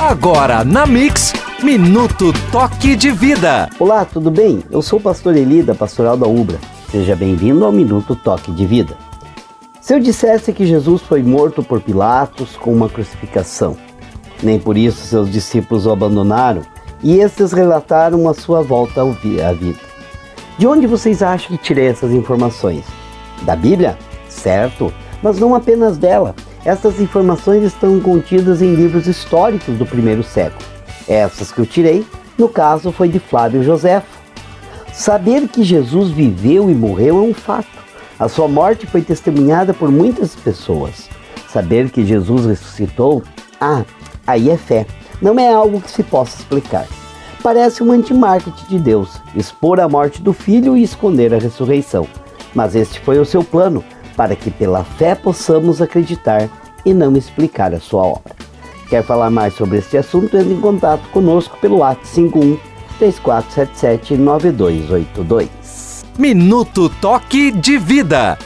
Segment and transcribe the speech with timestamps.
[0.00, 3.68] Agora na Mix, Minuto Toque de Vida.
[3.80, 4.62] Olá, tudo bem?
[4.70, 6.56] Eu sou o pastor Eli da Pastoral da Ubra.
[6.88, 8.96] Seja bem-vindo ao Minuto Toque de Vida.
[9.80, 13.76] Se eu dissesse que Jesus foi morto por Pilatos com uma crucificação,
[14.40, 16.62] nem por isso seus discípulos o abandonaram
[17.02, 19.80] e estes relataram a sua volta à vida.
[20.56, 22.84] De onde vocês acham que tirei essas informações?
[23.42, 23.98] Da Bíblia?
[24.28, 26.36] Certo, mas não apenas dela.
[26.68, 30.62] Essas informações estão contidas em livros históricos do primeiro século.
[31.08, 32.04] Essas que eu tirei,
[32.36, 34.18] no caso, foi de Flávio Joséfo.
[34.92, 37.70] Saber que Jesus viveu e morreu é um fato.
[38.20, 41.08] A sua morte foi testemunhada por muitas pessoas.
[41.50, 43.22] Saber que Jesus ressuscitou,
[43.58, 43.82] ah,
[44.26, 44.84] aí é fé.
[45.22, 46.86] Não é algo que se possa explicar.
[47.42, 52.06] Parece um antimarketing de Deus, expor a morte do filho e esconder a ressurreição.
[52.54, 53.82] Mas este foi o seu plano,
[54.18, 56.50] para que pela fé possamos acreditar
[56.84, 58.34] e não explicar a sua obra.
[58.90, 60.36] Quer falar mais sobre este assunto?
[60.36, 62.58] Entre em contato conosco pelo WhatsApp 51
[62.98, 66.04] 3477 9282.
[66.18, 68.36] Minuto Toque de Vida.